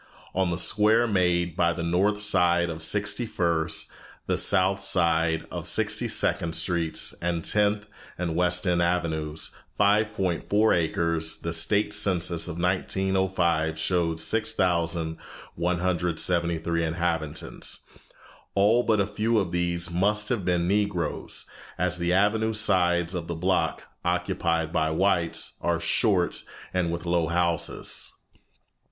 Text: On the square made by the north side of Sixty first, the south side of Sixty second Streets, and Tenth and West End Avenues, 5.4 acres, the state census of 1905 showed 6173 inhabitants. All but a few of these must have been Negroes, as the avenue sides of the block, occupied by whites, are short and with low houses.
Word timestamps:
On 0.33 0.49
the 0.49 0.57
square 0.57 1.05
made 1.05 1.55
by 1.55 1.73
the 1.73 1.83
north 1.83 2.23
side 2.23 2.71
of 2.71 2.81
Sixty 2.81 3.27
first, 3.27 3.91
the 4.25 4.35
south 4.35 4.81
side 4.81 5.45
of 5.51 5.67
Sixty 5.67 6.07
second 6.07 6.55
Streets, 6.55 7.13
and 7.21 7.45
Tenth 7.45 7.85
and 8.17 8.35
West 8.35 8.65
End 8.65 8.81
Avenues, 8.81 9.55
5.4 9.79 10.75
acres, 10.75 11.37
the 11.37 11.53
state 11.53 11.93
census 11.93 12.47
of 12.47 12.59
1905 12.59 13.77
showed 13.77 14.19
6173 14.19 16.83
inhabitants. 16.83 17.81
All 18.55 18.81
but 18.81 18.99
a 18.99 19.05
few 19.05 19.37
of 19.37 19.51
these 19.51 19.91
must 19.91 20.29
have 20.29 20.43
been 20.43 20.67
Negroes, 20.67 21.45
as 21.77 21.99
the 21.99 22.11
avenue 22.11 22.53
sides 22.53 23.13
of 23.13 23.27
the 23.27 23.35
block, 23.35 23.83
occupied 24.03 24.73
by 24.73 24.89
whites, 24.89 25.57
are 25.61 25.79
short 25.79 26.41
and 26.73 26.91
with 26.91 27.05
low 27.05 27.27
houses. 27.27 28.11